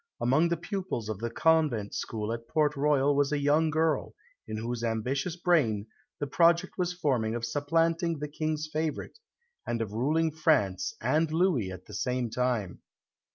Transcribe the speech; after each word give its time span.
Among 0.19 0.49
the 0.49 0.57
pupils 0.57 1.09
of 1.09 1.19
the 1.19 1.29
convent 1.29 1.93
school 1.93 2.33
at 2.33 2.47
Port 2.47 2.75
Royal 2.75 3.15
was 3.15 3.31
a 3.31 3.37
young 3.37 3.69
girl, 3.69 4.15
in 4.47 4.57
whose 4.57 4.83
ambitious 4.83 5.35
brain 5.35 5.85
the 6.17 6.25
project 6.25 6.75
was 6.75 6.91
forming 6.91 7.35
of 7.35 7.45
supplanting 7.45 8.17
the 8.17 8.27
King's 8.27 8.65
favourite, 8.67 9.19
and 9.67 9.79
of 9.79 9.93
ruling 9.93 10.31
France 10.31 10.95
and 11.01 11.31
Louis 11.31 11.71
at 11.71 11.85
the 11.85 11.93
same 11.93 12.31
time. 12.31 12.81